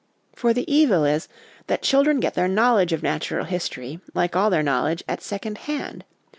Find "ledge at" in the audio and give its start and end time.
4.81-5.21